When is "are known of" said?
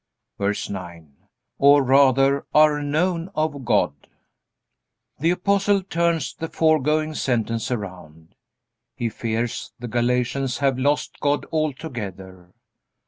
2.55-3.63